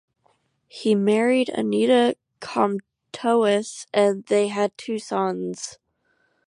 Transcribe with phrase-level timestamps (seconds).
[0.67, 5.77] He married Anita Comtois, and they had two sons.